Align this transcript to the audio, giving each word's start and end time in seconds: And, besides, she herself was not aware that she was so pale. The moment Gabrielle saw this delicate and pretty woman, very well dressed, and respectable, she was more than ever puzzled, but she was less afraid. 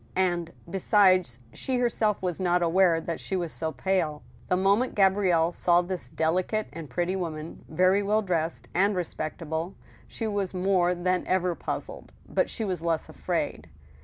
And, 0.15 0.51
besides, 0.67 1.37
she 1.53 1.77
herself 1.77 2.23
was 2.23 2.39
not 2.39 2.63
aware 2.63 2.99
that 2.99 3.19
she 3.19 3.35
was 3.35 3.51
so 3.53 3.71
pale. 3.71 4.23
The 4.47 4.57
moment 4.57 4.95
Gabrielle 4.95 5.51
saw 5.51 5.83
this 5.83 6.09
delicate 6.09 6.65
and 6.73 6.89
pretty 6.89 7.15
woman, 7.15 7.63
very 7.69 8.01
well 8.01 8.23
dressed, 8.23 8.67
and 8.73 8.95
respectable, 8.95 9.75
she 10.07 10.25
was 10.25 10.55
more 10.55 10.95
than 10.95 11.23
ever 11.27 11.53
puzzled, 11.53 12.13
but 12.27 12.49
she 12.49 12.65
was 12.65 12.81
less 12.81 13.09
afraid. 13.09 13.69